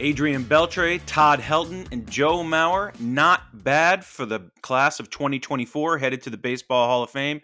[0.00, 2.98] Adrian Beltre, Todd Helton, and Joe Mauer.
[2.98, 7.40] Not bad for the class of 2024 headed to the Baseball Hall of Fame.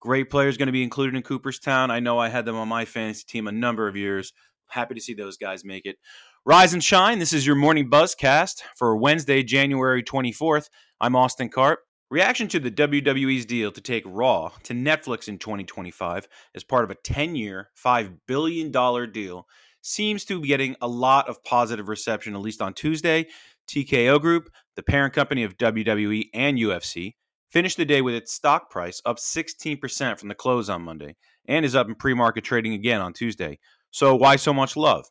[0.00, 1.90] Great players going to be included in Cooperstown.
[1.90, 4.34] I know I had them on my fantasy team a number of years.
[4.68, 5.96] Happy to see those guys make it.
[6.44, 7.20] Rise and shine.
[7.20, 10.68] This is your morning buzzcast for Wednesday, January 24th.
[11.00, 11.80] I'm Austin Karp.
[12.10, 16.90] Reaction to the WWE's deal to take Raw to Netflix in 2025 as part of
[16.90, 18.70] a 10 year, $5 billion
[19.10, 19.46] deal
[19.84, 23.26] seems to be getting a lot of positive reception, at least on Tuesday.
[23.68, 27.14] TKO Group, the parent company of WWE and UFC,
[27.50, 31.16] finished the day with its stock price up 16% from the close on Monday
[31.46, 33.58] and is up in pre market trading again on Tuesday.
[33.90, 35.06] So, why so much love?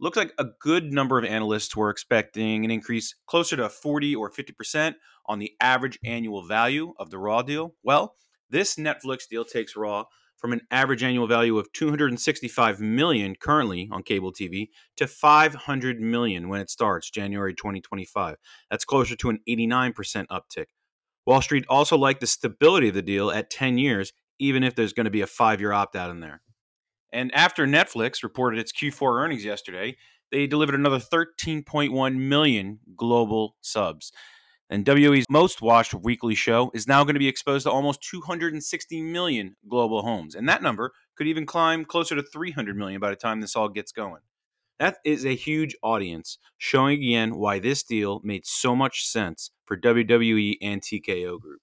[0.00, 4.30] Looks like a good number of analysts were expecting an increase closer to 40 or
[4.30, 4.94] 50%
[5.26, 7.74] on the average annual value of the Raw deal.
[7.82, 8.16] Well,
[8.50, 10.04] this Netflix deal takes Raw
[10.44, 16.50] from an average annual value of 265 million currently on cable TV to 500 million
[16.50, 18.36] when it starts January 2025.
[18.70, 19.94] That's closer to an 89%
[20.26, 20.66] uptick.
[21.24, 24.92] Wall Street also liked the stability of the deal at 10 years, even if there's
[24.92, 26.42] going to be a five year opt out in there.
[27.10, 29.96] And after Netflix reported its Q4 earnings yesterday,
[30.30, 34.12] they delivered another 13.1 million global subs.
[34.74, 39.02] And WWE's most watched weekly show is now going to be exposed to almost 260
[39.02, 40.34] million global homes.
[40.34, 43.68] And that number could even climb closer to 300 million by the time this all
[43.68, 44.22] gets going.
[44.80, 49.76] That is a huge audience, showing again why this deal made so much sense for
[49.76, 51.60] WWE and TKO Group.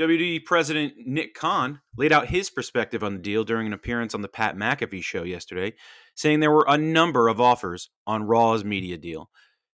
[0.00, 4.22] WWE President Nick Khan laid out his perspective on the deal during an appearance on
[4.22, 5.74] the Pat McAfee show yesterday,
[6.14, 9.28] saying there were a number of offers on Raw's media deal.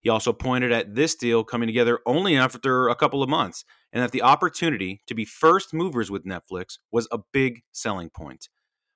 [0.07, 4.01] He also pointed at this deal coming together only after a couple of months, and
[4.01, 8.47] that the opportunity to be first movers with Netflix was a big selling point.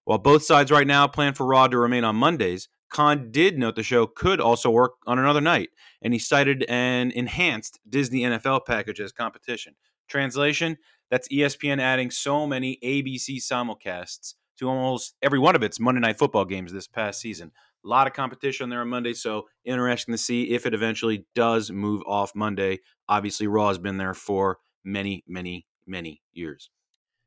[0.06, 3.76] While both sides right now plan for Raw to remain on Mondays, Khan did note
[3.76, 8.66] the show could also work on another night, and he cited an enhanced Disney NFL
[8.66, 9.75] package as competition.
[10.08, 10.78] Translation
[11.09, 16.18] that's ESPN adding so many ABC simulcasts to almost every one of its Monday Night
[16.18, 17.52] Football games this past season.
[17.84, 21.72] A lot of competition there on Monday, so interesting to see if it eventually does
[21.72, 22.80] move off Monday.
[23.09, 26.70] Obviously, Raw has been there for many, many, many years.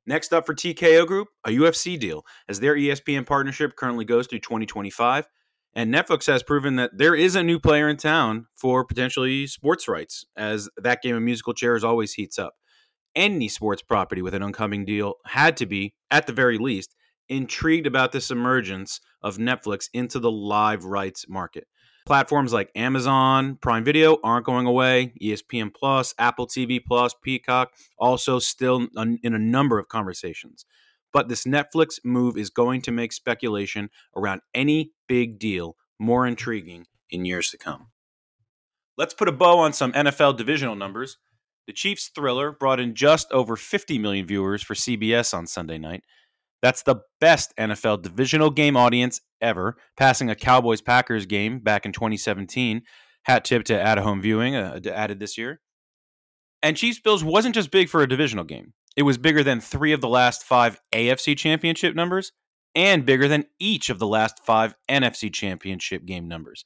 [0.06, 4.41] Next up for TKO Group, a UFC deal, as their ESPN partnership currently goes through
[4.41, 5.26] 2025.
[5.76, 9.88] And Netflix has proven that there is a new player in town for potentially sports
[9.88, 12.54] rights, as that game of musical chairs always heats up.
[13.16, 16.94] Any sports property with an oncoming deal had to be, at the very least,
[17.28, 21.66] intrigued about this emergence of Netflix into the live rights market.
[22.06, 25.14] Platforms like Amazon Prime Video aren't going away.
[25.22, 30.66] ESPN Plus, Apple TV Plus, Peacock also still in a number of conversations.
[31.14, 36.86] But this Netflix move is going to make speculation around any big deal more intriguing
[37.08, 37.86] in years to come.
[38.98, 41.16] Let's put a bow on some NFL divisional numbers.
[41.66, 46.04] The Chiefs thriller brought in just over 50 million viewers for CBS on Sunday night,
[46.64, 51.92] that's the best NFL divisional game audience ever, passing a Cowboys Packers game back in
[51.92, 52.80] 2017.
[53.25, 55.60] Hat tip to add at home viewing, uh, added this year.
[56.62, 59.92] And Chiefs Bills wasn't just big for a divisional game, it was bigger than three
[59.92, 62.32] of the last five AFC championship numbers
[62.75, 66.64] and bigger than each of the last five NFC championship game numbers.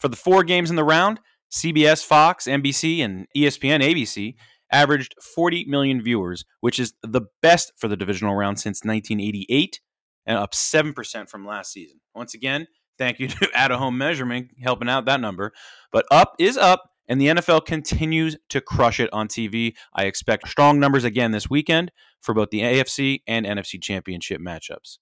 [0.00, 1.18] For the four games in the round,
[1.50, 4.34] CBS, Fox, NBC, and ESPN ABC
[4.72, 9.80] averaged 40 million viewers, which is the best for the divisional round since 1988
[10.26, 12.00] and up 7% from last season.
[12.14, 12.66] Once again,
[12.98, 15.52] thank you to Out of Home Measurement helping out that number.
[15.92, 19.74] But up is up, and the NFL continues to crush it on TV.
[19.92, 24.98] I expect strong numbers again this weekend for both the AFC and NFC championship matchups.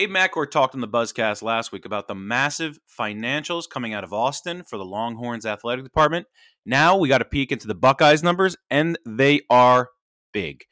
[0.00, 4.12] Abe Madkour talked on the Buzzcast last week about the massive financials coming out of
[4.12, 6.28] Austin for the Longhorns athletic department.
[6.64, 9.88] Now we got a peek into the Buckeyes numbers, and they are
[10.32, 10.62] big.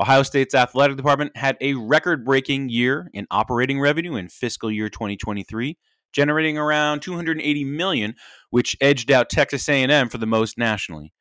[0.00, 5.78] Ohio State's athletic department had a record-breaking year in operating revenue in fiscal year 2023,
[6.12, 8.16] generating around 280 million,
[8.50, 11.12] which edged out Texas A&M for the most nationally.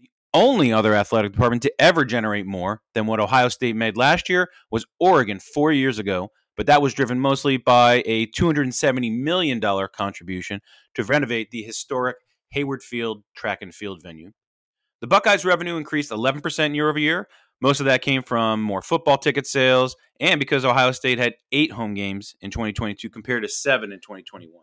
[0.00, 4.30] The only other athletic department to ever generate more than what Ohio State made last
[4.30, 9.60] year was Oregon 4 years ago but that was driven mostly by a $270 million
[9.94, 10.60] contribution
[10.94, 12.16] to renovate the historic
[12.50, 14.32] Hayward Field track and field venue.
[15.00, 17.28] The Buckeyes' revenue increased 11% year over year.
[17.62, 21.72] Most of that came from more football ticket sales and because Ohio State had eight
[21.72, 24.62] home games in 2022 compared to seven in 2021.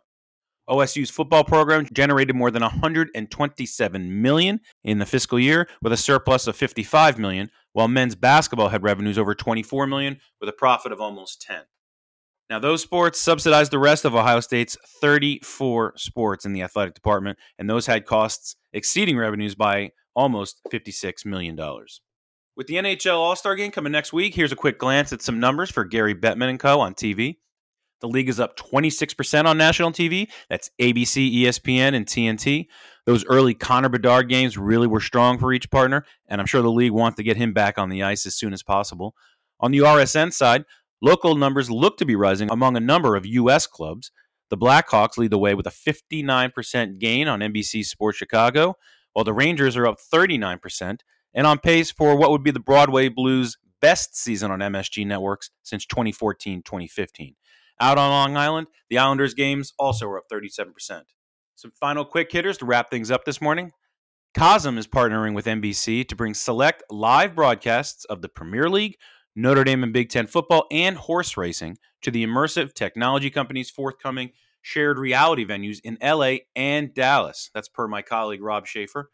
[0.70, 6.46] OSU's football program generated more than 127 million in the fiscal year with a surplus
[6.46, 11.00] of 55 million, while men's basketball had revenues over 24 million with a profit of
[11.00, 11.62] almost 10.
[12.50, 17.38] Now, those sports subsidized the rest of Ohio State's 34 sports in the athletic department,
[17.60, 21.58] and those had costs exceeding revenues by almost $56 million.
[22.56, 25.40] With the NHL All Star game coming next week, here's a quick glance at some
[25.40, 26.80] numbers for Gary Bettman and Co.
[26.80, 27.36] on TV.
[28.00, 30.30] The league is up 26% on national TV.
[30.50, 32.68] That's ABC, ESPN, and TNT.
[33.06, 36.72] Those early Connor Bedard games really were strong for each partner, and I'm sure the
[36.72, 39.16] league wants to get him back on the ice as soon as possible.
[39.60, 40.66] On the RSN side,
[41.02, 43.68] Local numbers look to be rising among a number of U.S.
[43.68, 44.12] clubs.
[44.50, 48.76] The Blackhawks lead the way with a 59% gain on NBC Sports Chicago,
[49.14, 51.00] while the Rangers are up 39%
[51.34, 55.52] and on pace for what would be the Broadway Blues' best season on MSG networks
[55.64, 57.36] since 2014 2015.
[57.80, 61.04] Out on Long Island, the Islanders games also are up 37%.
[61.56, 63.72] Some final quick hitters to wrap things up this morning.
[64.36, 68.98] Cosm is partnering with NBC to bring select live broadcasts of the Premier League,
[69.40, 74.32] Notre Dame and Big Ten football, and horse racing to the immersive technology company's forthcoming
[74.64, 77.52] shared reality venues in LA and Dallas.
[77.54, 79.12] That's per my colleague Rob Schaefer.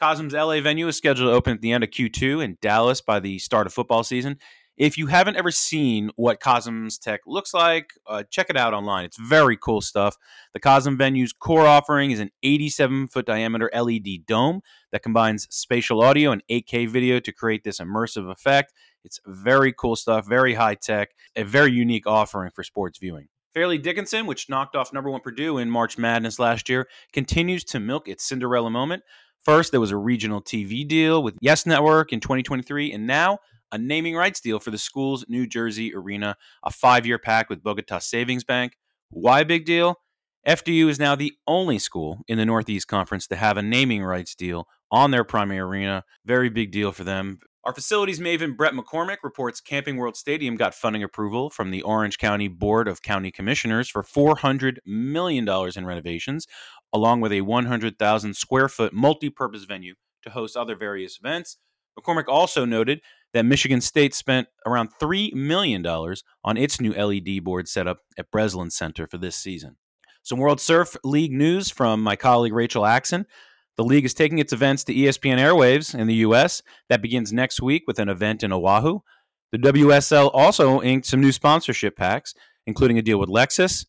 [0.00, 3.20] Cosm's LA venue is scheduled to open at the end of Q2 in Dallas by
[3.20, 4.38] the start of football season.
[4.76, 9.06] If you haven't ever seen what Cosm's tech looks like, uh, check it out online.
[9.06, 10.16] It's very cool stuff.
[10.52, 14.60] The Cosm venue's core offering is an 87 foot diameter LED dome
[14.92, 18.74] that combines spatial audio and 8K video to create this immersive effect.
[19.06, 23.28] It's very cool stuff, very high tech, a very unique offering for sports viewing.
[23.54, 27.80] Fairleigh Dickinson, which knocked off number one Purdue in March Madness last year, continues to
[27.80, 29.02] milk its Cinderella moment.
[29.42, 33.38] First, there was a regional TV deal with Yes Network in 2023, and now
[33.72, 37.62] a naming rights deal for the school's New Jersey arena, a five year pact with
[37.62, 38.76] Bogota Savings Bank.
[39.08, 40.00] Why big deal?
[40.46, 44.34] FDU is now the only school in the Northeast Conference to have a naming rights
[44.34, 46.04] deal on their primary arena.
[46.24, 47.40] Very big deal for them.
[47.66, 52.16] Our facilities maven Brett McCormick reports Camping World Stadium got funding approval from the Orange
[52.16, 56.46] County Board of County Commissioners for $400 million in renovations,
[56.92, 61.56] along with a 100,000 square foot multi purpose venue to host other various events.
[61.98, 63.00] McCormick also noted
[63.32, 68.70] that Michigan State spent around $3 million on its new LED board setup at Breslin
[68.70, 69.74] Center for this season.
[70.22, 73.26] Some World Surf League news from my colleague Rachel Axon.
[73.76, 76.62] The league is taking its events to ESPN airwaves in the U.S.
[76.88, 79.00] That begins next week with an event in Oahu.
[79.52, 82.34] The WSL also inked some new sponsorship packs,
[82.66, 83.84] including a deal with Lexus.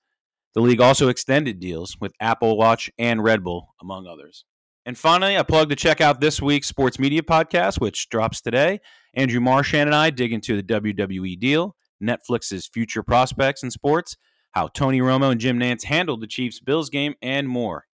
[0.53, 4.43] The league also extended deals with Apple Watch and Red Bull, among others.
[4.85, 8.79] And finally, I plug to check out this week's sports media podcast, which drops today.
[9.13, 14.15] Andrew Marchand and I dig into the WWE deal, Netflix's future prospects in sports,
[14.51, 17.85] how Tony Romo and Jim Nantz handled the Chiefs Bills game, and more.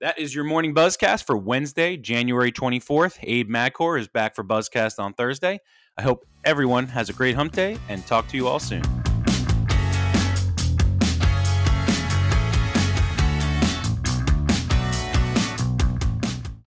[0.00, 3.18] That is your morning buzzcast for Wednesday, January 24th.
[3.20, 5.58] Abe Madkour is back for Buzzcast on Thursday.
[5.96, 8.97] I hope everyone has a great hump day and talk to you all soon.